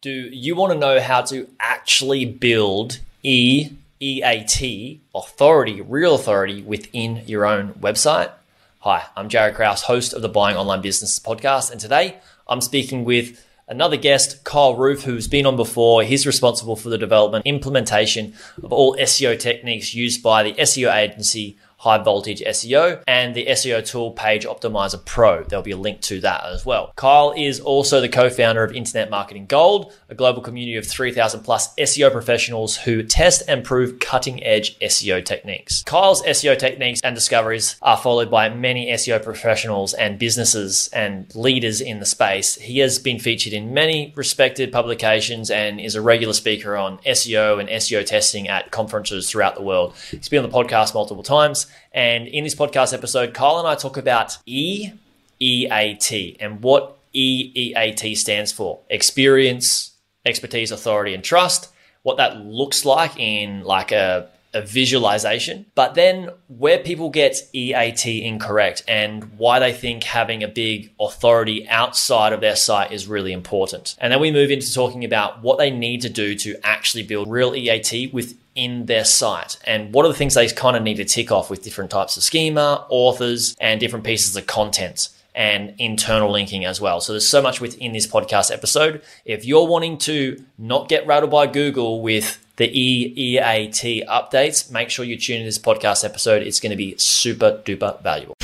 [0.00, 7.24] Do you want to know how to actually build E EAT authority, real authority within
[7.26, 8.30] your own website?
[8.78, 13.04] Hi, I'm Jaryd Krause, host of the Buying Online Businesses podcast, and today I'm speaking
[13.04, 16.04] with another guest, Kyle Roof, who's been on before.
[16.04, 21.56] He's responsible for the development, implementation of all SEO techniques used by the SEO agency
[21.78, 25.44] high voltage SEO and the SEO tool Page Optimizer Pro.
[25.44, 26.92] There'll be a link to that as well.
[26.96, 31.72] Kyle is also the co-founder of Internet Marketing Gold, a global community of 3,000 plus
[31.76, 35.84] SEO professionals who test and prove cutting edge SEO techniques.
[35.84, 41.80] Kyle's SEO techniques and discoveries are followed by many SEO professionals and businesses and leaders
[41.80, 42.56] in the space.
[42.56, 47.60] He has been featured in many respected publications and is a regular speaker on SEO
[47.60, 49.94] and SEO testing at conferences throughout the world.
[50.10, 53.74] He's been on the podcast multiple times and in this podcast episode, Kyle and I
[53.74, 59.92] talk about EEAT and what EEAT stands for experience,
[60.24, 61.72] expertise, authority, and trust,
[62.02, 68.06] what that looks like in like a, a visualization, but then where people get EAT
[68.06, 73.32] incorrect and why they think having a big authority outside of their site is really
[73.32, 73.94] important.
[73.98, 77.30] And then we move into talking about what they need to do to actually build
[77.30, 80.96] real EAT with in their site and what are the things they kind of need
[80.96, 85.74] to tick off with different types of schema, authors, and different pieces of content and
[85.78, 87.00] internal linking as well.
[87.00, 89.02] So there's so much within this podcast episode.
[89.24, 95.04] If you're wanting to not get rattled by Google with the EEAT updates, make sure
[95.04, 96.42] you tune in this podcast episode.
[96.42, 98.34] It's going to be super duper valuable.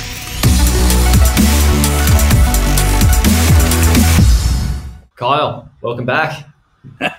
[5.17, 6.47] Kyle, welcome back.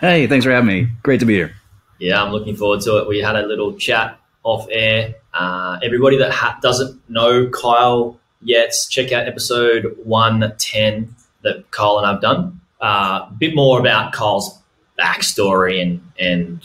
[0.01, 0.89] Hey, thanks for having me.
[1.03, 1.53] Great to be here.
[1.99, 3.09] Yeah, I'm looking forward to it.
[3.09, 5.15] We had a little chat off air.
[5.33, 12.07] Uh, everybody that ha- doesn't know Kyle yet, check out episode 110 that Kyle and
[12.07, 12.61] I've done.
[12.81, 14.59] A uh, bit more about Kyle's
[14.99, 16.63] backstory and, and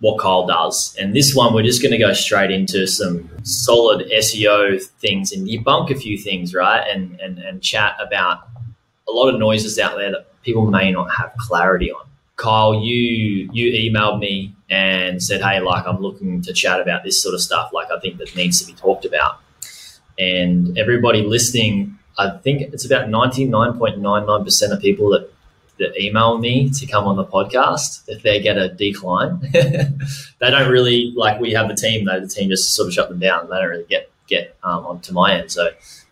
[0.00, 0.94] what Kyle does.
[1.00, 5.48] And this one, we're just going to go straight into some solid SEO things and
[5.48, 6.86] debunk a few things, right?
[6.86, 8.48] And, and, and chat about
[9.08, 12.06] a lot of noises out there that people may not have clarity on.
[12.36, 17.22] Kyle, you you emailed me and said, "Hey, like I'm looking to chat about this
[17.22, 17.72] sort of stuff.
[17.72, 19.40] Like I think that needs to be talked about."
[20.18, 25.30] And everybody listening, I think it's about 99.99% of people that
[25.78, 29.40] that email me to come on the podcast if they get a decline.
[29.52, 29.90] they
[30.40, 32.20] don't really like we have the team though.
[32.20, 33.48] The team just sort of shut them down.
[33.48, 35.50] They don't really get get um, onto my end.
[35.52, 35.70] So,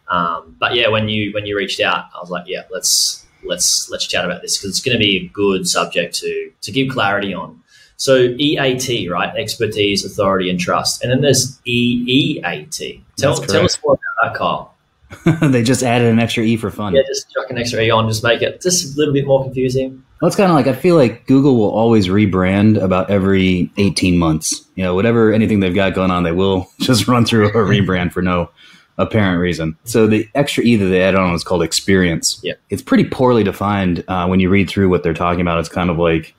[0.08, 3.88] um, but yeah, when you when you reached out, I was like, yeah, let's let's
[3.90, 6.88] let's chat about this because it's going to be a good subject to to give
[6.88, 7.60] clarity on.
[7.96, 9.34] So EAT, right?
[9.36, 11.02] Expertise, authority, and trust.
[11.02, 13.00] And then there's EEAT.
[13.16, 14.74] Tell, tell us more about that, Kyle.
[15.50, 16.94] they just added an extra E for fun.
[16.94, 19.44] Yeah, just chuck an extra E on, just make it just a little bit more
[19.44, 20.02] confusing.
[20.20, 24.18] Well, it's kind of like I feel like Google will always rebrand about every 18
[24.18, 24.66] months.
[24.74, 28.12] You know, whatever anything they've got going on, they will just run through a rebrand
[28.12, 28.50] for no
[28.98, 29.76] apparent reason.
[29.84, 32.40] So the extra E that they add on is called experience.
[32.42, 32.54] Yeah.
[32.70, 35.58] It's pretty poorly defined uh, when you read through what they're talking about.
[35.58, 36.34] It's kind of like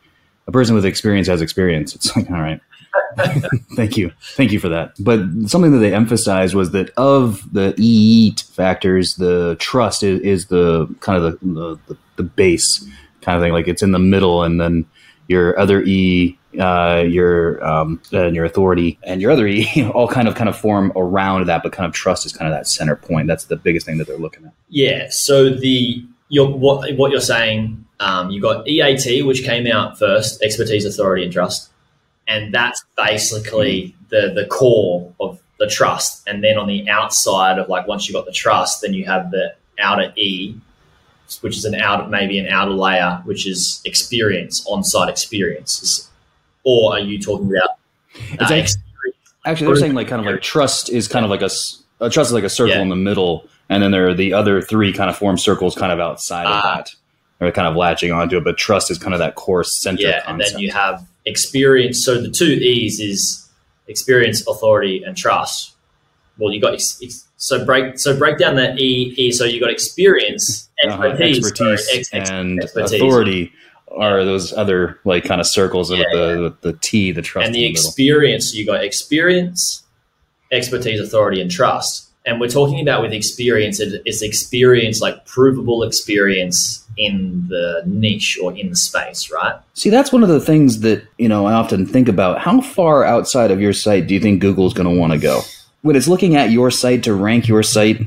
[0.47, 1.95] a person with experience has experience.
[1.95, 2.61] It's like, all right.
[3.75, 4.11] Thank you.
[4.35, 4.93] Thank you for that.
[4.99, 10.45] But something that they emphasized was that of the EEAT factors, the trust is, is
[10.47, 12.85] the kind of the, the, the base
[13.21, 13.53] kind of thing.
[13.53, 14.85] Like it's in the middle and then
[15.27, 20.27] your other E uh, your um, uh, your authority and your other E all kind
[20.27, 22.95] of kind of form around that, but kind of trust is kind of that center
[22.95, 23.27] point.
[23.27, 24.53] That's the biggest thing that they're looking at.
[24.69, 25.07] Yeah.
[25.09, 30.41] So the you're, what what you're saying, um, you got EAT, which came out first,
[30.41, 31.71] expertise, authority, and trust,
[32.27, 36.27] and that's basically the the core of the trust.
[36.27, 39.31] And then on the outside of like once you got the trust, then you have
[39.31, 40.55] the outer E,
[41.41, 46.09] which is an outer maybe an outer layer, which is experience, on-site experience
[46.65, 47.77] or are you talking about?
[48.39, 48.81] Uh, actually,
[49.45, 51.49] actually, they're saying like kind of like trust is kind of like a,
[52.01, 52.81] a trust is like a circle yeah.
[52.81, 55.91] in the middle, and then there are the other three kind of form circles kind
[55.91, 56.75] of outside uh, of ah.
[56.75, 56.95] that.
[57.39, 60.01] They're kind of latching onto it, but trust is kind of that core center.
[60.01, 60.29] Yeah, concept.
[60.29, 62.03] and then you have experience.
[62.03, 63.47] So the two E's is
[63.87, 65.73] experience, authority, and trust.
[66.37, 69.31] Well, you got ex- ex- so break so break down that E E.
[69.31, 71.23] So you got experience, expertise, uh-huh.
[71.23, 72.93] expertise sorry, ex- and expertise.
[72.93, 73.53] authority
[73.91, 77.55] are those other like kind of circles yeah, the, the, the T, the trust, and
[77.55, 78.53] the, the experience.
[78.53, 79.83] You got experience,
[80.51, 82.09] expertise, authority, and trust.
[82.25, 88.51] And we're talking about with experience, it's experience like provable experience in the niche or
[88.57, 89.55] in the space, right?
[89.75, 92.39] See, that's one of the things that you know I often think about.
[92.39, 95.41] How far outside of your site do you think Google's going to want to go
[95.81, 98.01] when it's looking at your site to rank your site?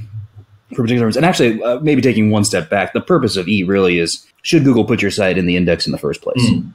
[0.69, 1.17] For particular ones.
[1.17, 4.65] And actually, uh, maybe taking one step back, the purpose of E really is should
[4.65, 6.43] Google put your site in the index in the first place?
[6.51, 6.73] Mm.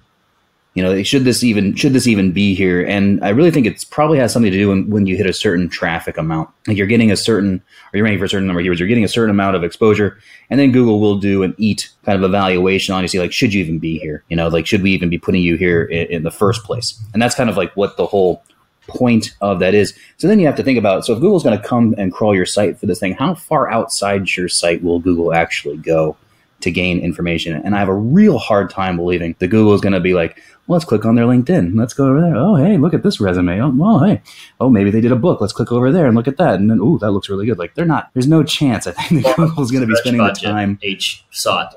[0.73, 2.83] You know, should this even should this even be here?
[2.83, 5.33] And I really think it's probably has something to do when, when you hit a
[5.33, 6.49] certain traffic amount.
[6.67, 7.61] Like you're getting a certain,
[7.93, 9.63] or you're ranking for a certain number of keywords, you're getting a certain amount of
[9.63, 10.17] exposure,
[10.49, 13.53] and then Google will do an EAT kind of evaluation on you, see like should
[13.53, 14.23] you even be here?
[14.29, 16.99] You know, like should we even be putting you here in, in the first place?
[17.13, 18.43] And that's kind of like what the whole
[18.87, 19.97] point of that is.
[20.17, 22.35] So then you have to think about so if Google's going to come and crawl
[22.35, 26.17] your site for this thing, how far outside your site will Google actually go
[26.61, 27.55] to gain information?
[27.55, 30.41] And I have a real hard time believing that Google is going to be like,
[30.67, 31.77] well, let's click on their LinkedIn.
[31.77, 32.35] Let's go over there.
[32.37, 33.59] Oh, hey, look at this resume.
[33.59, 34.21] Oh, well, hey,
[34.61, 35.41] oh, maybe they did a book.
[35.41, 36.55] Let's click over there and look at that.
[36.55, 37.59] And then, oh, that looks really good.
[37.59, 38.09] Like they're not.
[38.13, 38.87] There's no chance.
[38.87, 41.73] I think that Google's going to be spending the time each site.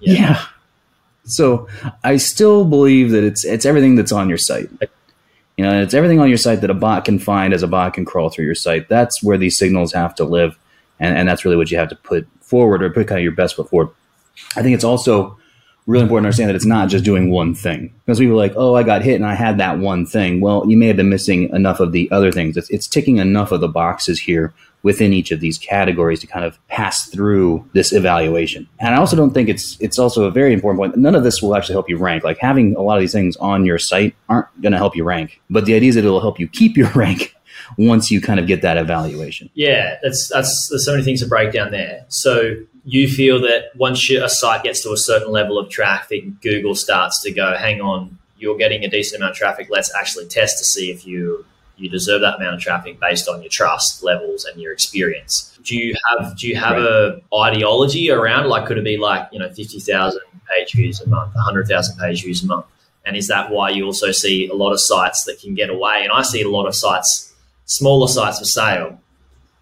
[0.00, 0.12] Yeah.
[0.12, 0.44] yeah.
[1.24, 1.68] So
[2.02, 4.68] I still believe that it's it's everything that's on your site.
[5.58, 7.94] You know, it's everything on your site that a bot can find as a bot
[7.94, 8.88] can crawl through your site.
[8.88, 10.56] That's where these signals have to live.
[11.00, 13.32] And, and that's really what you have to put forward or put kind of your
[13.32, 13.92] best foot forward.
[14.54, 15.36] I think it's also
[15.88, 17.92] really important to understand that it's not just doing one thing.
[18.04, 20.40] Because people are like, oh, I got hit and I had that one thing.
[20.40, 22.56] Well, you may have been missing enough of the other things.
[22.58, 24.52] It's, it's ticking enough of the boxes here
[24.82, 28.68] within each of these categories to kind of pass through this evaluation.
[28.78, 30.96] And I also don't think it's it's also a very important point.
[30.96, 32.22] None of this will actually help you rank.
[32.22, 35.04] Like having a lot of these things on your site aren't going to help you
[35.04, 35.40] rank.
[35.48, 37.34] But the idea is that it'll help you keep your rank
[37.76, 39.50] once you kind of get that evaluation.
[39.54, 42.04] Yeah, that's that's there's so many things to break down there.
[42.08, 42.56] So
[42.88, 47.20] you feel that once a site gets to a certain level of traffic, Google starts
[47.22, 49.68] to go, hang on, you're getting a decent amount of traffic.
[49.68, 51.44] Let's actually test to see if you
[51.76, 55.56] you deserve that amount of traffic based on your trust levels and your experience.
[55.62, 56.82] Do you have do you have right.
[56.82, 61.08] a ideology around like could it be like you know fifty thousand page views a
[61.08, 62.64] month, hundred thousand page views a month,
[63.04, 66.00] and is that why you also see a lot of sites that can get away?
[66.04, 67.34] And I see a lot of sites,
[67.66, 68.98] smaller sites for sale,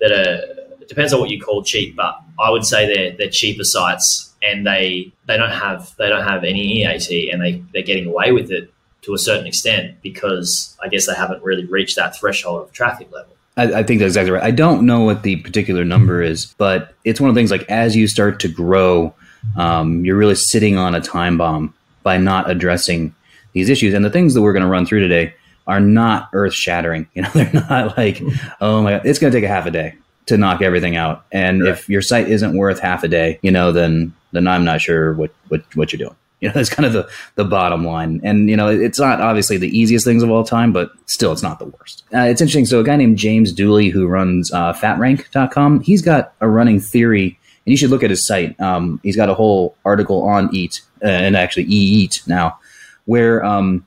[0.00, 3.30] that are it depends on what you call cheap, but I would say they're they're
[3.30, 7.82] cheaper sites and they they don't have they don't have any EAT and they they're
[7.82, 8.72] getting away with it
[9.02, 13.10] to a certain extent because I guess they haven't really reached that threshold of traffic
[13.10, 13.32] level.
[13.56, 14.42] I, I, think that's exactly right.
[14.42, 17.68] I don't know what the particular number is, but it's one of the things like
[17.70, 19.14] as you start to grow,
[19.56, 23.14] um, you're really sitting on a time bomb by not addressing
[23.54, 23.94] these issues.
[23.94, 25.34] And the things that we're going to run through today
[25.66, 27.08] are not earth shattering.
[27.14, 28.22] You know, they're not like,
[28.60, 29.94] oh my God, it's going to take a half a day
[30.26, 31.24] to knock everything out.
[31.32, 31.72] And right.
[31.72, 35.14] if your site isn't worth half a day, you know, then then I'm not sure
[35.14, 36.16] what what, what you're doing.
[36.40, 38.20] You know, that's kind of the, the bottom line.
[38.22, 41.42] And, you know, it's not obviously the easiest things of all time, but still, it's
[41.42, 42.04] not the worst.
[42.14, 42.66] Uh, it's interesting.
[42.66, 47.38] So, a guy named James Dooley, who runs uh, fatrank.com, he's got a running theory,
[47.64, 48.58] and you should look at his site.
[48.60, 52.58] Um, he's got a whole article on EAT, uh, and actually E-Eat now,
[53.06, 53.86] where um,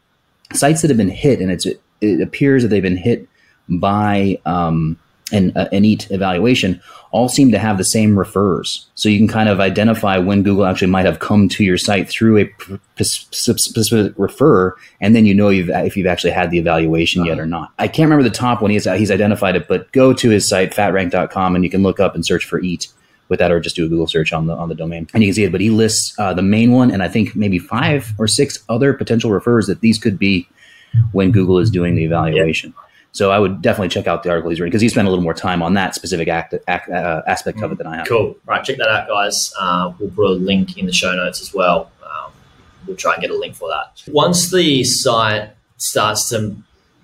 [0.54, 1.66] sites that have been hit, and it's,
[2.02, 3.28] it appears that they've been hit
[3.68, 4.98] by um,
[5.32, 6.82] an, uh, an EAT evaluation
[7.12, 8.88] all seem to have the same refers.
[8.96, 12.08] So you can kind of identify when Google actually might have come to your site
[12.10, 17.22] through a specific refer, and then you know you've, if you've actually had the evaluation
[17.22, 17.30] uh-huh.
[17.30, 17.72] yet or not.
[17.80, 20.72] I can't remember the top one he's, he's identified it, but go to his site,
[20.72, 22.88] fatrank.com, and you can look up and search for EAT
[23.30, 25.28] with that or just do a Google search on the on the domain and you
[25.28, 25.52] can see it.
[25.52, 28.92] But he lists uh, the main one and I think maybe five or six other
[28.94, 30.48] potential refers that these could be
[31.12, 32.74] when Google is doing the evaluation.
[32.76, 32.89] Yep.
[33.12, 35.24] So I would definitely check out the article he's reading because he spent a little
[35.24, 38.08] more time on that specific act, act, uh, aspect of it than I have.
[38.08, 38.36] Cool.
[38.46, 39.54] Right, check that out, guys.
[39.60, 41.92] Uh, we'll put a link in the show notes as well.
[42.04, 42.32] Um,
[42.86, 44.04] we'll try and get a link for that.
[44.12, 46.56] Once the site starts to,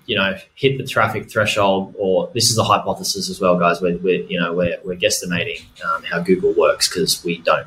[0.06, 3.80] you know, hit the traffic threshold, or this is a hypothesis as well, guys.
[3.80, 7.66] We're, we're you know we're, we're guesstimating um, how Google works because we don't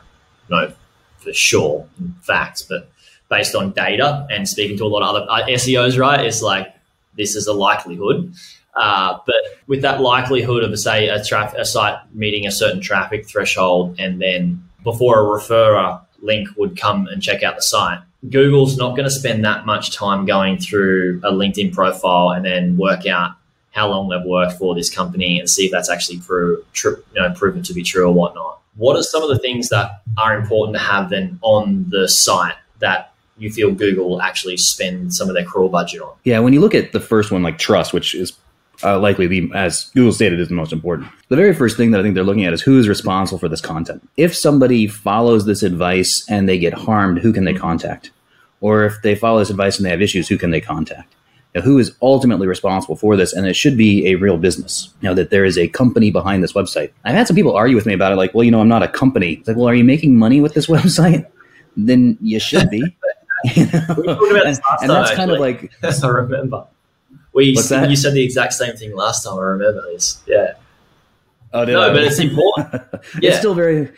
[0.50, 0.72] know
[1.18, 2.90] for sure in fact, but
[3.30, 6.25] based on data and speaking to a lot of other uh, SEOs, right?
[6.25, 6.74] It's like
[7.20, 8.34] this is a likelihood.
[8.76, 9.36] Uh, but
[9.68, 11.22] with that likelihood of, say, a,
[11.58, 17.08] a site meeting a certain traffic threshold, and then before a referrer link would come
[17.08, 18.00] and check out the site,
[18.30, 22.78] Google's not going to spend that much time going through a LinkedIn profile and then
[22.78, 23.32] work out
[23.72, 27.32] how long they've worked for this company and see if that's actually pro- you know,
[27.36, 28.62] proven to be true or whatnot.
[28.76, 32.56] What are some of the things that are important to have then on the site
[32.80, 33.09] that
[33.39, 36.13] you feel Google actually spend some of their crawl budget on.
[36.24, 38.38] Yeah, when you look at the first one, like trust, which is
[38.84, 41.10] uh, likely the, as Google stated, is the most important.
[41.29, 43.50] The very first thing that I think they're looking at is who is responsible for
[43.50, 44.08] this content.
[44.17, 48.12] If somebody follows this advice and they get harmed, who can they contact?
[48.62, 51.15] Or if they follow this advice and they have issues, who can they contact?
[51.55, 53.34] Now, who is ultimately responsible for this?
[53.34, 54.93] And it should be a real business.
[55.01, 56.91] You know, that there is a company behind this website.
[57.05, 58.84] I've had some people argue with me about it, like, well, you know, I'm not
[58.84, 59.34] a company.
[59.34, 61.25] It's like, well, are you making money with this website?
[61.88, 62.84] then you should be.
[63.55, 64.41] You know?
[64.46, 66.65] and, and that's kind of like I remember.
[67.34, 69.38] We you said the exact same thing last time.
[69.38, 70.22] I remember this.
[70.27, 70.53] Yeah.
[71.53, 71.89] Oh, no, I?
[71.89, 72.84] but it's important.
[73.22, 73.31] Yeah.
[73.31, 73.89] it's still very,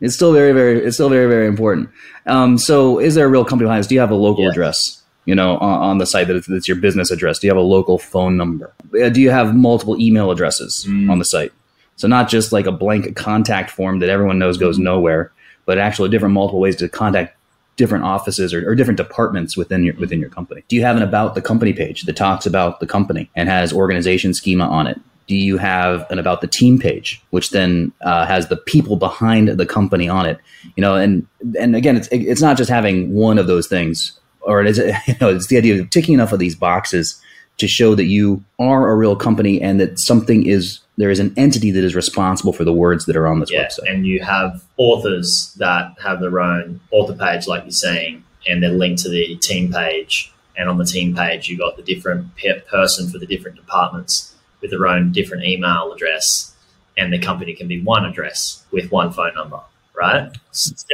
[0.00, 1.90] it's still very, very, it's still very, very important.
[2.26, 3.86] Um, so, is there a real company behind this?
[3.88, 5.02] Do you have a local address?
[5.26, 7.38] You know, on, on the site that it's, it's, your business address.
[7.38, 8.72] Do you have a local phone number?
[9.02, 11.10] Uh, do you have multiple email addresses mm.
[11.10, 11.52] on the site?
[11.96, 15.32] So not just like a blank contact form that everyone knows goes nowhere,
[15.64, 17.36] but actually different multiple ways to contact
[17.76, 20.64] different offices or, or, different departments within your within your company?
[20.68, 23.72] Do you have an about the company page that talks about the company and has
[23.72, 25.00] organization schema on it?
[25.26, 29.48] Do you have an about the team page, which then uh, has the people behind
[29.48, 30.38] the company on it?
[30.76, 31.26] You know, and
[31.58, 35.14] and again, it's it's not just having one of those things, or it is you
[35.20, 37.20] know, it's the idea of ticking enough of these boxes
[37.58, 41.34] to show that you are a real company and that something is there is an
[41.36, 43.90] entity that is responsible for the words that are on this yeah, website.
[43.90, 48.70] And you have authors that have their own author page, like you're saying, and they're
[48.70, 50.32] linked to the team page.
[50.56, 52.28] And on the team page, you got the different
[52.68, 56.54] person for the different departments with their own different email address,
[56.96, 59.60] and the company can be one address with one phone number
[59.94, 60.30] right?
[60.46, 60.84] That's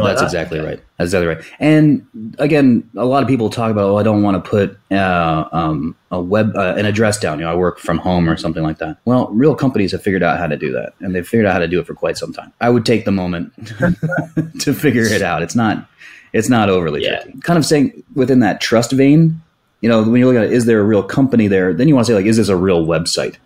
[0.00, 0.24] like that.
[0.24, 0.80] exactly right.
[0.98, 1.44] That's exactly right.
[1.60, 5.48] And again, a lot of people talk about, oh, I don't want to put uh,
[5.52, 7.38] um, a web uh, an address down.
[7.38, 8.98] You know, I work from home or something like that.
[9.04, 11.58] Well, real companies have figured out how to do that, and they've figured out how
[11.58, 12.52] to do it for quite some time.
[12.60, 13.52] I would take the moment
[14.60, 15.42] to figure it out.
[15.42, 15.88] It's not
[16.34, 17.22] it's not overly yeah.
[17.22, 17.40] tricky.
[17.40, 19.40] Kind of saying within that trust vein.
[19.80, 21.74] You know, when you look at it, is there a real company there?
[21.74, 23.36] Then you want to say like, is this a real website?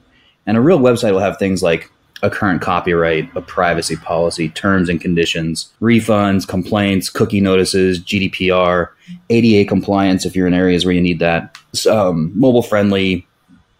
[0.46, 1.90] And a real website will have things like
[2.22, 8.88] a current copyright, a privacy policy, terms and conditions, refunds, complaints, cookie notices, GDPR,
[9.30, 11.56] ADA compliance if you're in areas where you need that,
[11.88, 13.26] um, mobile friendly,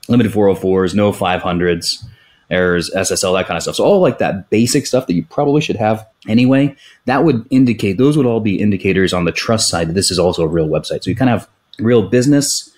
[0.08, 2.04] limited 404s, no 500s,
[2.50, 3.74] errors, SSL, that kind of stuff.
[3.74, 7.98] So all like that basic stuff that you probably should have anyway, that would indicate,
[7.98, 10.68] those would all be indicators on the trust side that this is also a real
[10.68, 11.02] website.
[11.02, 12.70] So you kind of have real business,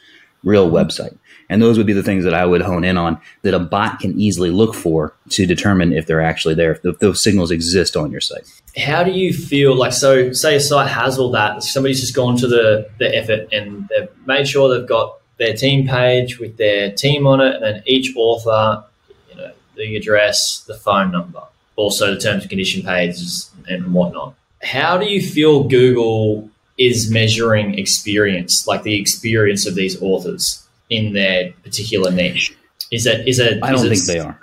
[0.43, 1.17] real website.
[1.51, 3.99] And those would be the things that I would hone in on that a bot
[3.99, 8.13] can easily look for to determine if they're actually there, if those signals exist on
[8.13, 8.49] your site.
[8.79, 12.37] How do you feel like, so say a site has all that, somebody's just gone
[12.37, 16.93] to the, the effort and they've made sure they've got their team page with their
[16.93, 18.85] team on it and then each author,
[19.29, 21.43] you know, the address, the phone number,
[21.75, 24.35] also the terms and condition pages and whatnot.
[24.63, 30.65] How do you feel Google is measuring experience, like the experience of these authors?
[30.91, 32.57] In their particular niche?
[32.93, 33.27] Is it?
[33.27, 33.63] Is it?
[33.63, 34.39] I don't think they are.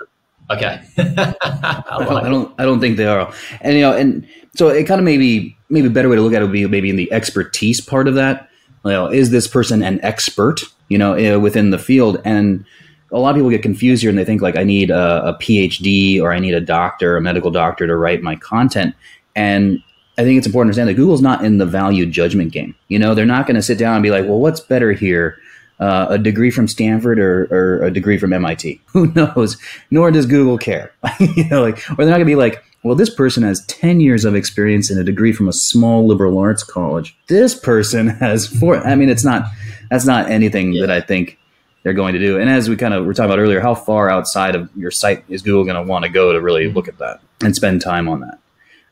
[0.50, 0.80] Okay.
[0.98, 2.54] I, I, don't.
[2.58, 3.32] I don't think they are.
[3.60, 4.26] And you know, and
[4.56, 6.66] so it kind of maybe maybe a better way to look at it would be
[6.66, 8.48] maybe in the expertise part of that.
[8.84, 10.62] You know, is this person an expert?
[10.88, 12.64] You know, eh, within the field and
[13.10, 15.34] a lot of people get confused here and they think like I need a, a,
[15.34, 18.94] PhD or I need a doctor, a medical doctor to write my content.
[19.34, 19.82] And
[20.18, 22.74] I think it's important to understand that Google's not in the value judgment game.
[22.88, 25.38] You know, they're not going to sit down and be like, well, what's better here?
[25.80, 28.80] Uh, a degree from Stanford or, or, a degree from MIT.
[28.86, 29.56] Who knows?
[29.90, 30.92] Nor does Google care.
[31.20, 34.00] you know, like, or they're not going to be like, well, this person has 10
[34.00, 37.16] years of experience and a degree from a small liberal arts college.
[37.28, 38.76] This person has four.
[38.78, 39.44] I mean, it's not,
[39.90, 40.86] that's not anything yeah.
[40.86, 41.38] that I think
[41.82, 42.38] they're going to do.
[42.38, 45.24] And as we kind of were talking about earlier, how far outside of your site
[45.28, 48.08] is Google going to want to go to really look at that and spend time
[48.08, 48.38] on that?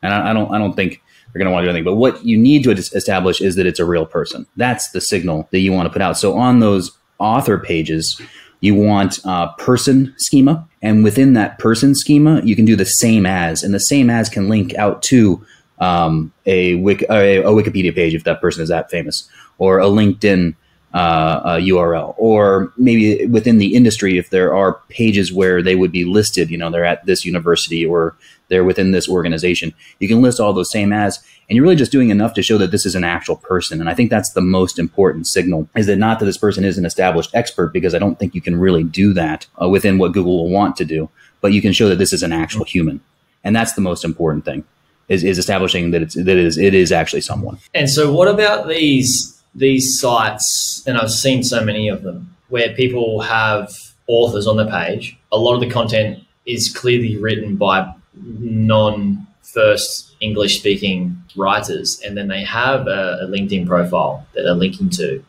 [0.03, 1.03] And I, I don't, I don't think
[1.37, 1.85] they're going to want to do anything.
[1.85, 4.47] But what you need to establish is that it's a real person.
[4.57, 6.17] That's the signal that you want to put out.
[6.17, 8.19] So on those author pages,
[8.61, 10.67] you want a person schema.
[10.81, 13.63] And within that person schema, you can do the same as.
[13.63, 15.45] And the same as can link out to
[15.79, 19.29] um, a, Wiki, a, a, Wikipedia page if that person is that famous,
[19.59, 20.55] or a LinkedIn
[20.95, 25.93] uh, a URL, or maybe within the industry if there are pages where they would
[25.93, 26.51] be listed.
[26.51, 28.17] You know, they're at this university or
[28.49, 29.75] they're within this organization.
[29.99, 32.59] You can list all those same as, and you're really just doing enough to show
[32.59, 33.81] that this is an actual person.
[33.81, 36.79] And I think that's the most important signal is that not that this person is
[36.79, 40.13] an established expert, because I don't think you can really do that uh, within what
[40.13, 41.09] Google will want to do,
[41.41, 43.01] but you can show that this is an actual human.
[43.45, 44.65] And that's the most important thing
[45.09, 47.59] is, is establishing that it's, that it is, it is actually someone.
[47.75, 50.83] And so what about these, these sites?
[50.87, 53.73] And I've seen so many of them where people have
[54.09, 55.17] authors on the page.
[55.31, 62.17] A lot of the content is clearly written by non first English speaking writers, and
[62.17, 65.23] then they have a, a, LinkedIn profile that they're linking to,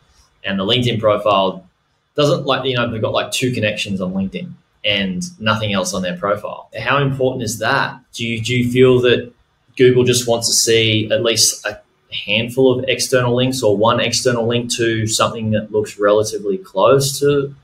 [0.44, 1.64] and the LinkedIn profile
[2.16, 4.50] doesn't like you know they've got like two connections on LinkedIn
[4.84, 6.70] and nothing else on their profile.
[6.78, 8.00] How important is that?
[8.12, 9.32] Do you do you feel that
[9.76, 11.80] Google just wants to see at least a
[12.12, 17.54] handful of external links or one external link to something that looks relatively close to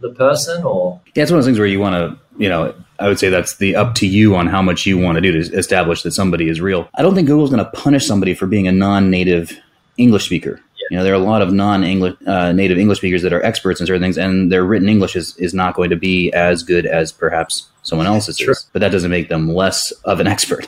[0.00, 2.74] the person or yeah it's one of those things where you want to you know
[2.98, 5.32] i would say that's the up to you on how much you want to do
[5.32, 8.46] to establish that somebody is real i don't think google's going to punish somebody for
[8.46, 9.52] being a non-native
[9.96, 13.32] english speaker You know, there are a lot of non-English uh, native English speakers that
[13.34, 16.32] are experts in certain things, and their written English is, is not going to be
[16.32, 18.52] as good as perhaps someone else's Sure.
[18.52, 18.66] is.
[18.72, 20.64] But that doesn't make them less of an expert.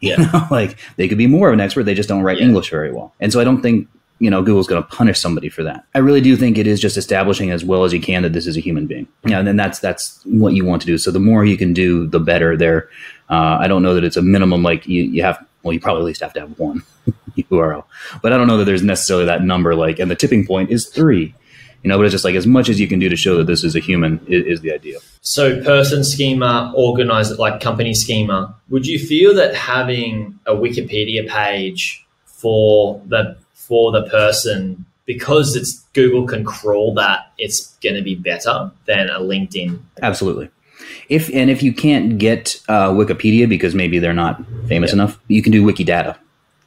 [0.00, 0.22] You Yeah.
[0.30, 2.46] know, like they could be more of an expert, they just don't write Yeah.
[2.46, 3.12] English very well.
[3.18, 5.84] And so I don't think you know Google's going to punish somebody for that.
[5.94, 8.46] I really do think it is just establishing as well as you can that this
[8.46, 9.06] is a human being.
[9.24, 10.98] Yeah, and then that's that's what you want to do.
[10.98, 12.56] So the more you can do, the better.
[12.56, 12.88] There,
[13.28, 14.62] uh, I don't know that it's a minimum.
[14.62, 15.44] Like you, you have.
[15.62, 16.84] Well, you probably at least have to have one
[17.36, 17.84] URL,
[18.22, 19.74] but I don't know that there's necessarily that number.
[19.74, 21.34] Like, and the tipping point is three.
[21.82, 23.46] You know, but it's just like as much as you can do to show that
[23.46, 24.98] this is a human is, is the idea.
[25.20, 28.56] So, person schema, organized like company schema.
[28.70, 35.84] Would you feel that having a Wikipedia page for the for the person because it's
[35.92, 39.78] Google can crawl that, it's going to be better than a LinkedIn.
[40.02, 40.48] Absolutely.
[41.08, 44.94] If and if you can't get uh, Wikipedia because maybe they're not famous Yeah.
[44.94, 46.16] enough, you can do Wikidata,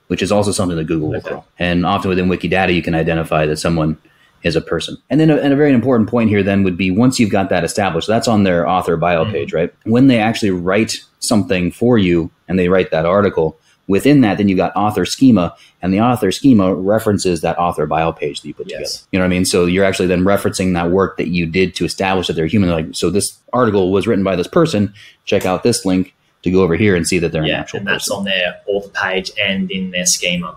[0.08, 1.30] which is also something that Google will Okay.
[1.30, 1.46] crawl.
[1.60, 3.98] And often within Wikidata, you can identify that someone
[4.44, 4.98] is a person.
[5.10, 7.50] And then a, and a very important point here then would be once you've got
[7.50, 9.32] that established, that's on their author bio Mhm.
[9.32, 9.72] page, right?
[9.84, 13.58] When they actually write something for you and they write that article,
[13.90, 18.12] within that, then you've got author schema, and the author schema references that author bio
[18.14, 18.78] page that you put Yes.
[18.78, 19.08] together.
[19.12, 19.46] You know what I mean?
[19.46, 22.70] So you're actually then referencing that work that you did to establish that they're human.
[22.70, 24.94] Like, so this article was written by this person.
[25.26, 27.88] Check out this link to go over here and see that they're an actual and
[27.88, 28.18] that's person.
[28.18, 30.56] on their author page and in their schema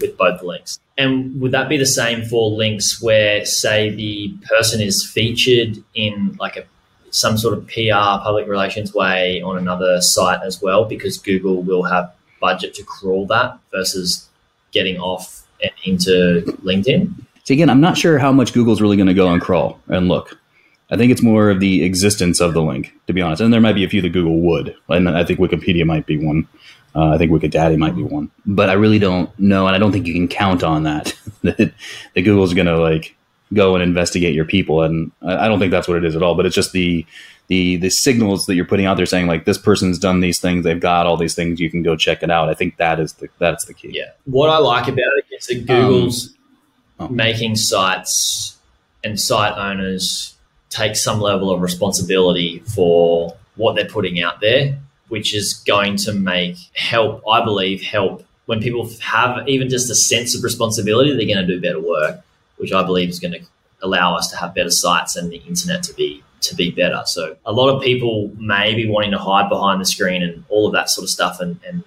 [0.00, 0.78] with both links.
[0.98, 6.36] And would that be the same for links where, say, the person is featured in
[6.40, 6.64] like a
[7.10, 10.84] some sort of PR public relations way on another site as well?
[10.84, 12.12] Because Google will have
[12.44, 14.28] budget to crawl that versus
[14.70, 17.10] getting off and into LinkedIn.
[17.44, 20.08] So again, I'm not sure how much Google's really going to go and crawl and
[20.08, 20.38] look.
[20.90, 23.40] I think it's more of the existence of the link, to be honest.
[23.40, 26.18] And there might be a few that Google would, and I think Wikipedia might be
[26.18, 26.46] one.
[26.94, 29.90] Uh, I think Wikidata might be one, but I really don't know, and I don't
[29.90, 31.72] think you can count on that that,
[32.14, 33.16] that Google's going to like
[33.52, 36.22] go and investigate your people, and I I don't think that's what it is at
[36.22, 36.34] all.
[36.34, 37.06] But it's just the
[37.48, 40.64] the the signals that you're putting out there saying like this person's done these things,
[40.64, 42.48] they've got all these things, you can go check it out.
[42.48, 43.90] I think that is the that's the key.
[43.92, 44.12] Yeah.
[44.24, 46.28] What I like about it is that Google's
[46.98, 47.08] um, oh.
[47.08, 48.56] making sites
[49.02, 50.36] and site owners
[50.70, 54.78] take some level of responsibility for what they're putting out there,
[55.08, 59.94] which is going to make help, I believe, help when people have even just a
[59.94, 62.22] sense of responsibility, they're going to do better work,
[62.64, 63.40] which I believe is going to
[63.82, 67.02] allow us to have better sites and the internet to be to be better.
[67.04, 70.66] So a lot of people may be wanting to hide behind the screen and all
[70.66, 71.84] of that sort of stuff and, and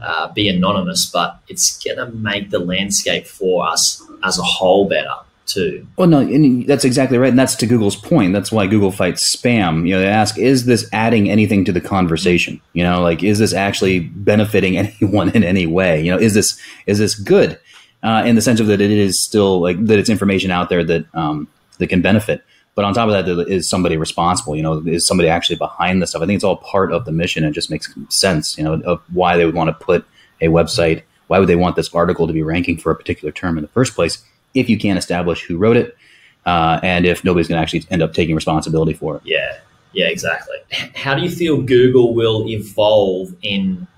[0.00, 4.88] uh, be anonymous, but it's going to make the landscape for us as a whole
[4.88, 5.14] better
[5.46, 5.86] too.
[5.96, 6.24] Well, no,
[6.64, 8.32] that's exactly right, and that's to Google's point.
[8.32, 9.86] That's why Google fights spam.
[9.86, 12.60] You know, they ask, is this adding anything to the conversation?
[12.72, 16.02] You know, like is this actually benefiting anyone in any way?
[16.02, 17.58] You know, is this is this good
[18.06, 20.84] uh, in the sense of that it is still like that it's information out there
[20.84, 22.42] that um, that can benefit.
[22.76, 24.54] But on top of that, there is somebody responsible.
[24.54, 26.22] You know, is somebody actually behind this stuff?
[26.22, 27.42] I think it's all part of the mission.
[27.42, 28.56] It just makes sense.
[28.56, 30.04] You know, of why they would want to put
[30.40, 31.02] a website.
[31.26, 33.68] Why would they want this article to be ranking for a particular term in the
[33.68, 34.22] first place?
[34.54, 35.96] If you can't establish who wrote it,
[36.44, 39.22] uh, and if nobody's going to actually end up taking responsibility for it.
[39.24, 39.58] Yeah,
[39.92, 40.58] yeah, exactly.
[40.94, 43.88] How do you feel Google will evolve in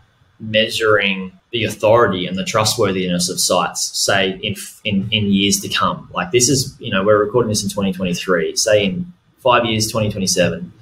[0.40, 6.09] measuring the authority and the trustworthiness of sites, say in in in years to come?
[6.14, 8.57] Like this is, you know, we're recording this in 2023.
[8.57, 10.72] Say in five years, 2027.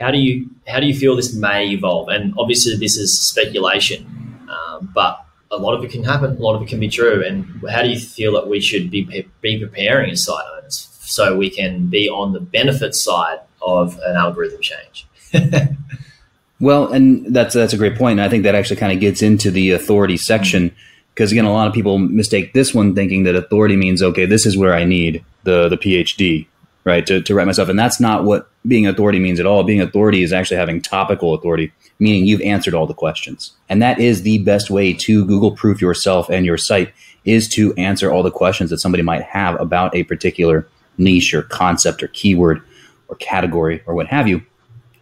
[0.00, 2.08] How do you how do you feel this may evolve?
[2.08, 4.06] And obviously, this is speculation,
[4.48, 6.36] um, but a lot of it can happen.
[6.36, 7.22] A lot of it can be true.
[7.24, 11.36] And how do you feel that we should be be preparing as site owners so
[11.36, 15.06] we can be on the benefit side of an algorithm change?
[16.64, 18.12] Well, and that's that's a great point.
[18.12, 20.76] And I think that actually kind of gets into the authority section mm-hmm.
[21.12, 24.46] because again, a lot of people mistake this one thinking that authority means okay, this
[24.46, 26.46] is where I need the the PhD,
[26.84, 29.62] right, to, to write myself, and that's not what being authority means at all.
[29.62, 33.98] Being authority is actually having topical authority, meaning you've answered all the questions, and that
[33.98, 36.94] is the best way to Google proof yourself and your site
[37.26, 41.42] is to answer all the questions that somebody might have about a particular niche or
[41.42, 42.62] concept or keyword
[43.08, 44.40] or category or what have you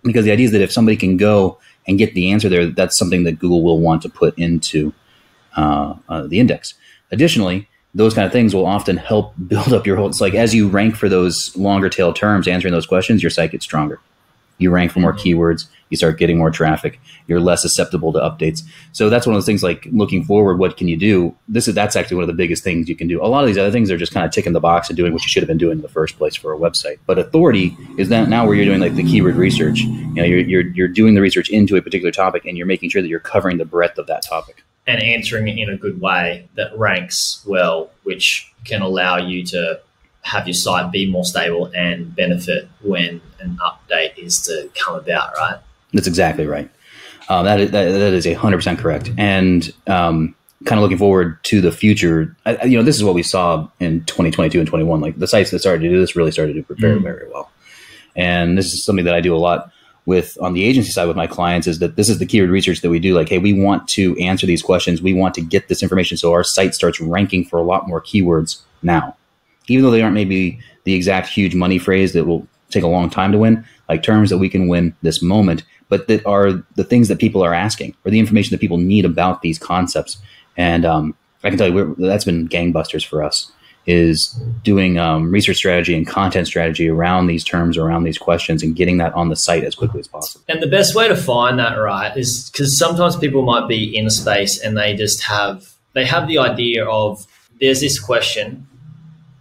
[0.02, 2.96] because the idea is that if somebody can go and get the answer there, that's
[2.96, 4.92] something that Google will want to put into
[5.56, 6.74] uh, uh, the index.
[7.10, 10.08] Additionally, those kind of things will often help build up your whole.
[10.08, 13.52] It's like as you rank for those longer tail terms, answering those questions, your site
[13.52, 14.00] gets stronger.
[14.58, 16.98] You rank for more keywords, you start getting more traffic.
[17.28, 18.62] You're less susceptible to updates.
[18.90, 19.62] So that's one of those things.
[19.62, 21.36] Like looking forward, what can you do?
[21.46, 23.22] This is that's actually one of the biggest things you can do.
[23.22, 25.12] A lot of these other things are just kind of ticking the box and doing
[25.12, 26.98] what you should have been doing in the first place for a website.
[27.06, 29.80] But authority is that now where you're doing like the keyword research.
[29.80, 32.90] You know, you're you're you're doing the research into a particular topic and you're making
[32.90, 34.64] sure that you're covering the breadth of that topic.
[34.86, 39.80] and answering it in a good way that ranks well, which can allow you to
[40.22, 45.32] have your site be more stable and benefit when an update is to come about,
[45.36, 45.58] right?
[45.92, 46.70] That's exactly right.
[47.28, 49.10] Uh, that, is, that, that is 100% correct.
[49.16, 53.14] And um, kind of looking forward to the future, I, you know, this is what
[53.14, 55.00] we saw in 2022 and 21.
[55.00, 57.02] Like the sites that started to do this really started to do very, mm.
[57.02, 57.50] very well.
[58.16, 59.72] And this is something that I do a lot
[60.04, 62.80] with on the agency side with my clients is that this is the keyword research
[62.80, 63.14] that we do.
[63.14, 65.00] Like, hey, we want to answer these questions.
[65.00, 68.00] We want to get this information so our site starts ranking for a lot more
[68.00, 69.16] keywords now.
[69.68, 73.10] Even though they aren't maybe the exact huge money phrase that will take a long
[73.10, 76.84] time to win, like terms that we can win this moment, but that are the
[76.84, 80.16] things that people are asking or the information that people need about these concepts.
[80.56, 83.52] And um, I can tell you that's been gangbusters for us
[83.84, 84.28] is
[84.64, 88.96] doing um, research strategy and content strategy around these terms, around these questions, and getting
[88.96, 90.42] that on the site as quickly as possible.
[90.48, 94.06] And the best way to find that right is because sometimes people might be in
[94.06, 97.26] a space and they just have they have the idea of
[97.60, 98.66] there's this question.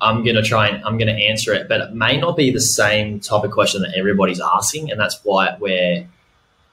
[0.02, 3.22] I'm gonna try and I'm gonna answer it, but it may not be the same
[3.22, 6.06] type of question that everybody's asking, and that's why where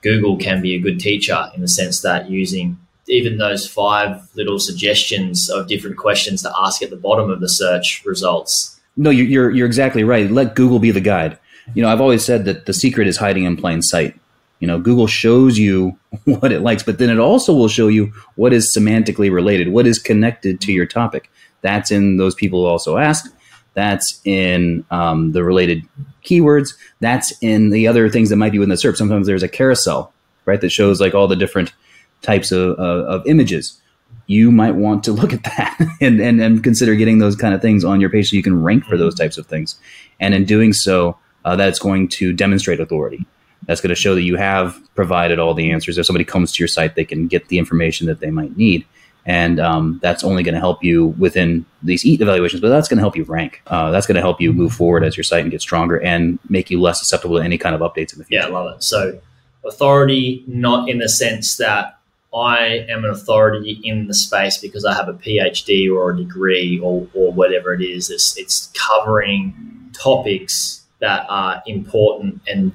[0.03, 4.59] Google can be a good teacher in the sense that using even those five little
[4.59, 8.79] suggestions of different questions to ask at the bottom of the search results.
[8.97, 10.31] No, you're you're exactly right.
[10.31, 11.39] Let Google be the guide.
[11.75, 14.19] You know, I've always said that the secret is hiding in plain sight.
[14.61, 18.13] You know, Google shows you what it likes, but then it also will show you
[18.35, 21.31] what is semantically related, what is connected to your topic.
[21.61, 23.33] That's in those people also ask.
[23.79, 25.85] That's in um, the related
[26.25, 26.75] keywords.
[26.99, 28.97] That's in the other things that might be within the SERP.
[28.97, 30.13] Sometimes there's a carousel,
[30.47, 31.73] right, that shows like all the different
[32.21, 33.81] types of, uh, of images,
[34.27, 37.63] you might want to look at that and, and, and consider getting those kind of
[37.63, 39.77] things on your page so you can rank for those types of things.
[40.19, 43.25] And in doing so, uh, that's going to demonstrate authority.
[43.67, 45.99] That's going to show that you have provided all the answers.
[45.99, 48.85] If somebody comes to your site, they can get the information that they might need.
[49.29, 52.97] And um, that's only going to help you within these EAT evaluations, but that's going
[52.97, 53.61] to help you rank.
[53.67, 56.39] Uh, that's going to help you move forward as your site and get stronger and
[56.49, 58.43] make you less susceptible to any kind of updates in the future.
[58.43, 58.83] Yeah, I love it.
[58.83, 59.21] So,
[59.67, 61.99] authority, not in the sense that
[62.35, 66.81] I am an authority in the space because I have a PhD or a degree
[66.83, 68.09] or, or whatever it is.
[68.09, 72.73] It's, it's covering topics that are important and,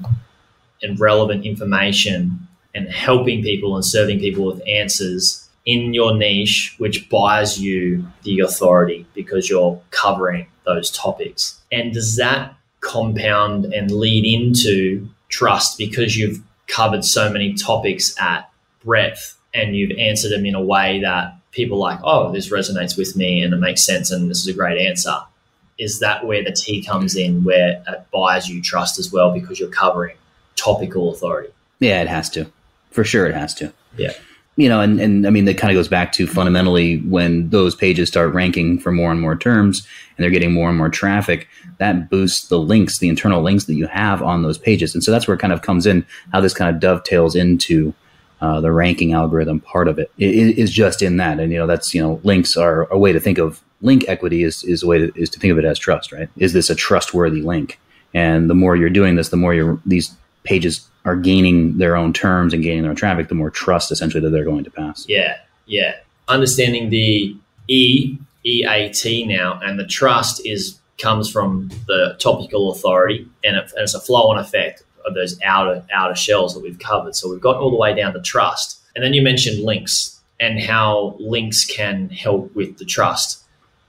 [0.83, 7.09] and relevant information and helping people and serving people with answers in your niche, which
[7.09, 11.59] buys you the authority because you're covering those topics.
[11.71, 18.49] And does that compound and lead into trust because you've covered so many topics at
[18.83, 22.97] breadth and you've answered them in a way that people are like, oh, this resonates
[22.97, 25.15] with me and it makes sense and this is a great answer.
[25.77, 29.59] Is that where the T comes in, where it buys you trust as well because
[29.59, 30.17] you're covering
[30.55, 31.51] topical authority?
[31.79, 32.51] Yeah, it has to.
[32.91, 33.73] For sure, it has to.
[33.97, 34.13] Yeah.
[34.55, 37.73] You know, and, and I mean, that kind of goes back to fundamentally when those
[37.73, 41.47] pages start ranking for more and more terms and they're getting more and more traffic,
[41.79, 44.93] that boosts the links, the internal links that you have on those pages.
[44.93, 47.95] And so that's where it kind of comes in, how this kind of dovetails into
[48.41, 51.39] uh, the ranking algorithm part of it is just in that.
[51.39, 54.43] And, you know, that's, you know, links are a way to think of link equity
[54.43, 56.29] is, is a way to, is to think of it as trust, right?
[56.37, 57.79] Is this a trustworthy link?
[58.13, 62.13] And the more you're doing this, the more you're, these pages are gaining their own
[62.13, 65.05] terms and gaining their own traffic, the more trust essentially that they're going to pass.
[65.07, 65.37] Yeah.
[65.65, 65.95] Yeah.
[66.27, 67.35] Understanding the
[67.67, 73.83] E, EAT now and the trust is comes from the topical authority and, it, and
[73.83, 77.15] it's a flow on effect of those outer outer shells that we've covered.
[77.15, 78.79] So we've got all the way down to trust.
[78.95, 83.43] And then you mentioned links and how links can help with the trust.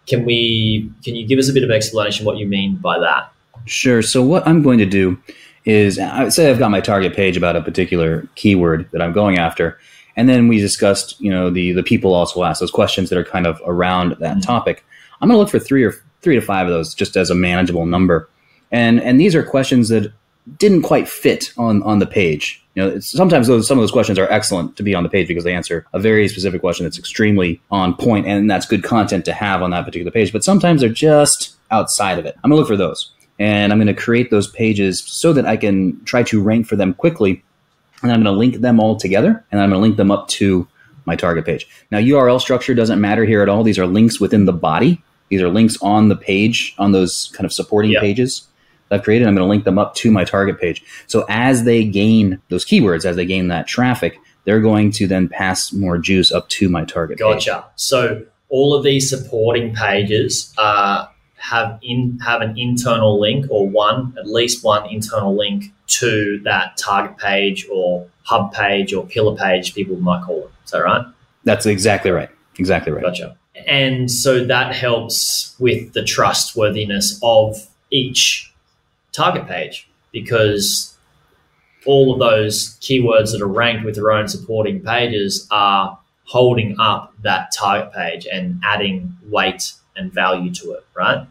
[0.07, 3.31] Can we can you give us a bit of explanation what you mean by that?
[3.67, 4.03] Sure.
[4.03, 5.19] So what I'm going to do
[5.65, 9.39] is I say I've got my target page about a particular keyword that I'm going
[9.39, 9.79] after.
[10.17, 13.25] And then we discussed, you know, the the people also ask those questions that are
[13.25, 14.41] kind of around that mm-hmm.
[14.41, 14.85] topic.
[15.21, 17.35] I'm going to look for three or three to five of those just as a
[17.35, 18.29] manageable number.
[18.71, 20.13] And and these are questions that
[20.59, 22.61] didn't quite fit on on the page.
[22.75, 25.29] You know, sometimes those some of those questions are excellent to be on the page
[25.29, 29.25] because they answer a very specific question that's extremely on point, and that's good content
[29.27, 30.33] to have on that particular page.
[30.33, 32.37] But sometimes they're just outside of it.
[32.43, 36.03] I'm gonna look for those, and I'm gonna create those pages so that I can
[36.05, 37.43] try to rank for them quickly,
[38.03, 40.69] and I'm gonna link them all together, and I'm gonna link them up to
[41.07, 41.67] my target page.
[41.91, 43.63] Now, URL structure doesn't matter here at all.
[43.63, 45.03] These are links within the body.
[45.29, 48.03] These are links on the page on those kind of supporting yep.
[48.03, 48.47] pages.
[48.91, 49.27] I've created.
[49.27, 50.85] I'm going to link them up to my target page.
[51.07, 55.29] So as they gain those keywords, as they gain that traffic, they're going to then
[55.29, 57.19] pass more juice up to my target.
[57.19, 57.55] Gotcha.
[57.55, 57.63] Page.
[57.77, 61.07] So all of these supporting pages uh,
[61.45, 66.77] have in have an internal link or one at least one internal link to that
[66.79, 69.75] target page or hub page or pillar page.
[69.75, 70.51] People might call it.
[70.65, 71.05] Is that right?
[71.45, 72.31] That's exactly right.
[72.59, 73.03] Exactly right.
[73.03, 73.37] Gotcha.
[73.67, 78.53] And so that helps with the trustworthiness of each
[79.13, 80.97] target page because
[81.87, 87.13] all of those keywords that are ranked with their own supporting pages are holding up
[87.23, 91.27] that target page and adding weight and value to it, right?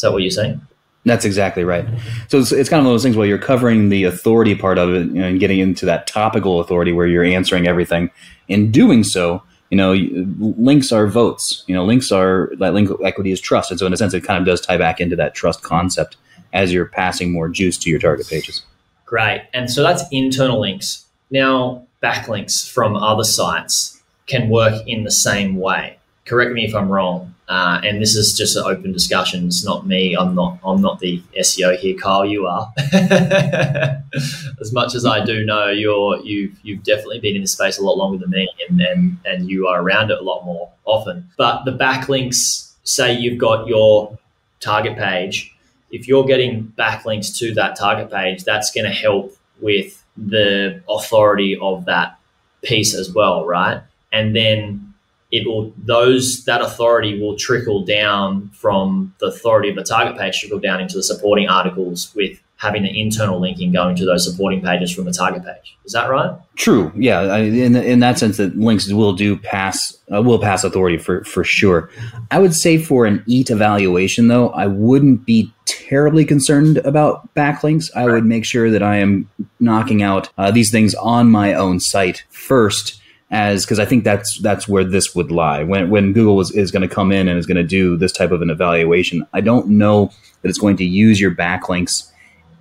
[0.00, 0.58] Is that what you're saying?
[1.04, 1.86] That's exactly right.
[2.28, 4.78] So it's, it's, kind of one of those things where you're covering the authority part
[4.78, 8.10] of it you know, and getting into that topical authority where you're answering everything.
[8.48, 11.64] In doing so, you know, links are votes.
[11.66, 14.24] You know, links are that link equity is trust, and so in a sense, it
[14.24, 16.16] kind of does tie back into that trust concept
[16.54, 18.62] as you're passing more juice to your target pages.
[19.04, 21.04] Great, and so that's internal links.
[21.30, 25.99] Now, backlinks from other sites can work in the same way.
[26.24, 27.34] Correct me if I'm wrong.
[27.50, 29.46] Uh, and this is just an open discussion.
[29.46, 30.14] It's not me.
[30.14, 30.60] I'm not.
[30.64, 32.24] I'm not the SEO here, Kyle.
[32.24, 32.72] You are.
[32.92, 37.82] as much as I do know, you're you've you've definitely been in this space a
[37.82, 41.28] lot longer than me, and and and you are around it a lot more often.
[41.36, 44.16] But the backlinks, say you've got your
[44.60, 45.52] target page.
[45.90, 51.58] If you're getting backlinks to that target page, that's going to help with the authority
[51.60, 52.16] of that
[52.62, 53.82] piece as well, right?
[54.12, 54.89] And then
[55.32, 60.40] it will those that authority will trickle down from the authority of the target page
[60.40, 64.60] trickle down into the supporting articles with having the internal linking going to those supporting
[64.60, 65.78] pages from the target page.
[65.86, 66.38] Is that right?
[66.56, 66.92] True.
[66.94, 67.20] Yeah.
[67.20, 71.24] I, in in that sense, that links will do pass uh, will pass authority for
[71.24, 71.90] for sure.
[72.30, 77.90] I would say for an EAT evaluation though, I wouldn't be terribly concerned about backlinks.
[77.96, 81.80] I would make sure that I am knocking out uh, these things on my own
[81.80, 82.99] site first
[83.30, 85.62] as because I think that's that's where this would lie.
[85.62, 88.12] When when Google was, is going to come in and is going to do this
[88.12, 90.10] type of an evaluation, I don't know
[90.42, 92.10] that it's going to use your backlinks.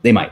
[0.02, 0.32] They might,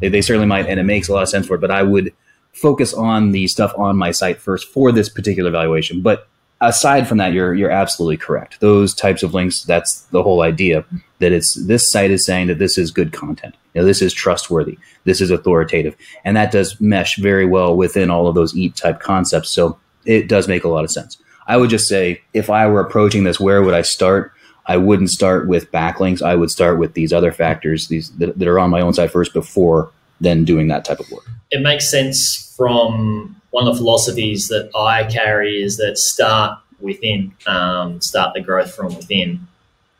[0.00, 1.60] they, they certainly might, and it makes a lot of sense for it.
[1.60, 2.12] But I would
[2.52, 6.00] focus on the stuff on my site first for this particular evaluation.
[6.00, 6.28] But
[6.60, 8.60] aside from that, you're you're absolutely correct.
[8.60, 10.84] Those types of links, that's the whole idea
[11.18, 13.54] that it's this site is saying that this is good content.
[13.74, 14.78] You know, this is trustworthy.
[15.04, 19.00] This is authoritative, and that does mesh very well within all of those EAT type
[19.00, 19.50] concepts.
[19.50, 21.18] So it does make a lot of sense.
[21.46, 24.32] I would just say if I were approaching this, where would I start?
[24.66, 26.22] I wouldn't start with backlinks.
[26.22, 29.10] I would start with these other factors, these that, that are on my own side
[29.10, 31.24] first, before then doing that type of work.
[31.50, 37.32] It makes sense from one of the philosophies that I carry is that start within,
[37.46, 39.46] um, start the growth from within,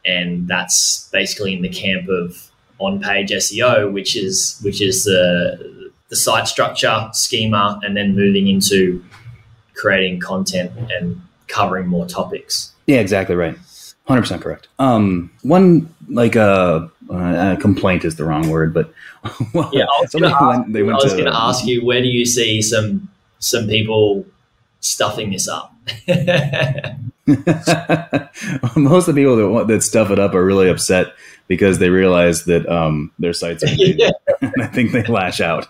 [0.06, 2.50] and that's basically in the camp of
[2.86, 9.04] on-page SEO, which is which is the the site structure schema, and then moving into
[9.74, 12.72] creating content and covering more topics.
[12.86, 13.56] Yeah, exactly right.
[14.06, 14.68] Hundred percent correct.
[14.78, 18.92] Um, one like a uh, uh, complaint is the wrong word, but
[19.54, 24.26] well, yeah, I was going to ask you where do you see some some people
[24.80, 25.74] stuffing this up?
[28.76, 31.14] Most of the people that want, that stuff it up are really upset
[31.48, 33.68] because they realize that um, their sites are.
[33.74, 34.10] yeah.
[34.40, 35.68] and I think they lash out.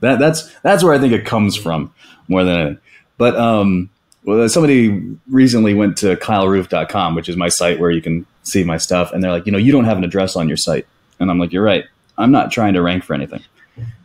[0.00, 1.92] That that's that's where I think it comes from
[2.28, 2.80] more than.
[3.18, 3.90] But um,
[4.24, 8.76] well, somebody recently went to kyleroof.com, which is my site where you can see my
[8.76, 10.86] stuff, and they're like, you know, you don't have an address on your site,
[11.18, 11.84] and I'm like, you're right.
[12.18, 13.42] I'm not trying to rank for anything.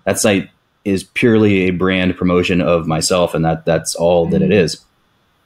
[0.06, 0.50] That site
[0.84, 4.84] is purely a brand promotion of myself, and that that's all that it is.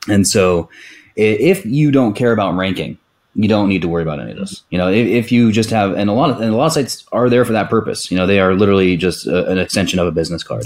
[0.08, 0.70] And so,
[1.16, 2.98] if you don't care about ranking,
[3.36, 4.64] you don't need to worry about any of this.
[4.70, 6.74] You know, if, if, you just have, and a lot of, and a lot of
[6.74, 8.10] sites are there for that purpose.
[8.10, 10.66] You know, they are literally just a, an extension of a business card,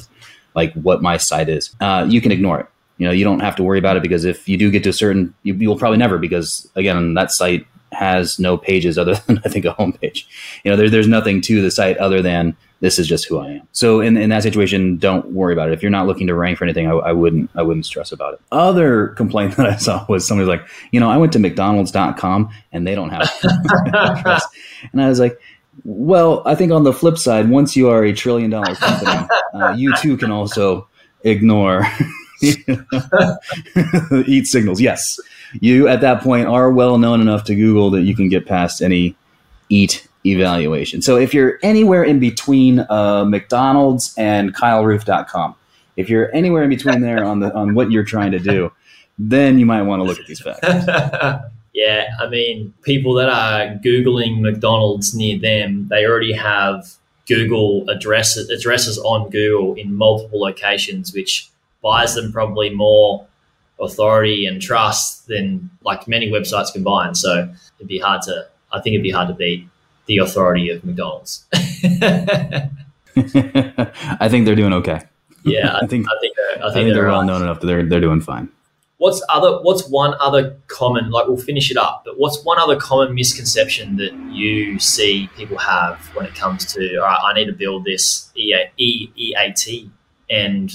[0.55, 1.75] like what my site is.
[1.81, 2.67] Uh, you can ignore it.
[2.97, 4.89] You know, you don't have to worry about it because if you do get to
[4.89, 9.15] a certain, you, you will probably never because again, that site has no pages other
[9.27, 10.25] than I think a homepage.
[10.63, 13.51] You know, there, there's nothing to the site other than this is just who I
[13.51, 13.67] am.
[13.71, 15.73] So in, in that situation, don't worry about it.
[15.73, 18.35] If you're not looking to rank for anything, I, I wouldn't I wouldn't stress about
[18.35, 18.41] it.
[18.51, 22.87] Other complaint that I saw was somebody's like, you know, I went to McDonald's.com and
[22.87, 23.29] they don't have
[23.93, 24.47] address.
[24.91, 25.39] and I was like,
[25.83, 29.71] well, I think on the flip side, once you are a trillion dollar company, uh,
[29.71, 30.87] you too can also
[31.23, 31.85] ignore
[32.41, 34.81] eat signals.
[34.81, 35.19] Yes,
[35.59, 38.81] you at that point are well known enough to Google that you can get past
[38.81, 39.15] any
[39.69, 41.01] eat evaluation.
[41.01, 45.55] So if you're anywhere in between uh, McDonald's and KyleRoof.com,
[45.95, 48.71] if you're anywhere in between there on the on what you're trying to do,
[49.17, 50.85] then you might want to look at these factors.
[51.73, 56.87] yeah, I mean, people that are googling McDonald's near them, they already have
[57.27, 61.49] Google addresses addresses on Google in multiple locations, which
[61.81, 63.25] buys them probably more
[63.79, 67.17] authority and trust than like many websites combined.
[67.17, 69.67] So it'd be hard to, I think it'd be hard to beat
[70.09, 71.45] the authority of McDonald's.
[71.53, 72.67] I
[74.27, 75.03] think they're doing okay.
[75.43, 77.61] Yeah, I think I think they're, I think, I think they're, they're well known enough
[77.61, 78.49] that they're they're doing fine.
[78.97, 79.61] What's other?
[79.61, 81.11] What's one other common?
[81.11, 85.57] Like we'll finish it up, but what's one other common misconception that you see people
[85.59, 86.97] have when it comes to?
[86.97, 89.89] All right, I need to build this EAT,
[90.29, 90.71] and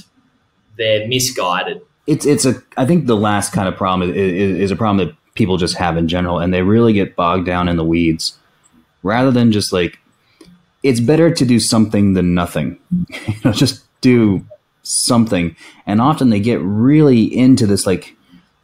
[0.78, 1.82] they're misguided.
[2.06, 2.62] It's it's a.
[2.76, 5.74] I think the last kind of problem is, is, is a problem that people just
[5.76, 8.38] have in general, and they really get bogged down in the weeds,
[9.04, 9.98] rather than just like.
[10.82, 12.78] It's better to do something than nothing.
[12.90, 14.44] you know, just do
[14.84, 15.56] something.
[15.86, 18.14] And often they get really into this like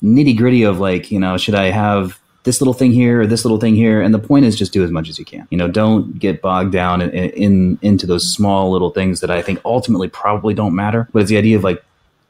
[0.02, 3.44] nitty gritty of like, you know, should I have this little thing here or this
[3.44, 4.00] little thing here?
[4.00, 5.46] And the point is just do as much as you can.
[5.50, 9.42] You know, don't get bogged down in, in into those small little things that I
[9.42, 11.08] think ultimately probably don't matter.
[11.12, 11.82] But it's the idea of like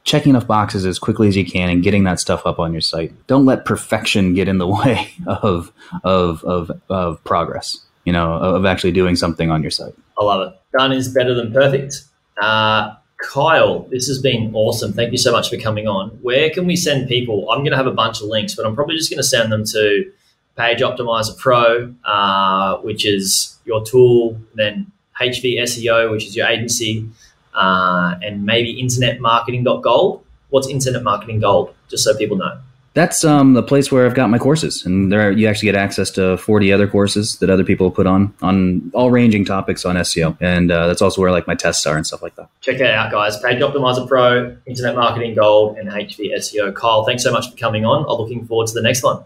[0.03, 2.81] checking enough boxes as quickly as you can and getting that stuff up on your
[2.81, 3.13] site.
[3.27, 5.71] Don't let perfection get in the way of
[6.03, 7.77] of of, of progress.
[8.05, 9.93] You know, of actually doing something on your site.
[10.19, 10.77] I love it.
[10.77, 12.03] Done is better than perfect.
[12.41, 14.93] Uh, Kyle, this has been awesome.
[14.93, 16.09] Thank you so much for coming on.
[16.21, 17.49] Where can we send people?
[17.51, 19.51] I'm going to have a bunch of links, but I'm probably just going to send
[19.51, 20.11] them to
[20.57, 27.07] Page Optimizer Pro, uh, which is your tool, then HV SEO, which is your agency,
[27.53, 30.25] uh, and maybe Internet Marketing Gold.
[30.49, 31.73] What's Internet Marketing Gold?
[31.89, 32.59] Just so people know.
[32.93, 36.11] That's um, the place where I've got my courses, and there you actually get access
[36.11, 40.35] to 40 other courses that other people put on on all ranging topics on SEO,
[40.41, 42.49] and uh, that's also where like my tests are and stuff like that.
[42.59, 43.39] Check it out, guys.
[43.39, 46.75] Page Optimizer Pro, Internet Marketing Gold, and HV SEO.
[46.75, 48.01] Kyle, thanks so much for coming on.
[48.09, 49.23] I'm looking forward to the next one.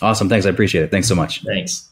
[0.00, 0.46] Awesome, thanks.
[0.46, 0.90] I appreciate it.
[0.92, 1.42] Thanks so much.
[1.42, 1.91] Thanks.